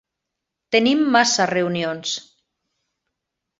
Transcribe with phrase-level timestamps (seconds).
[0.75, 2.17] Tenim massa reunions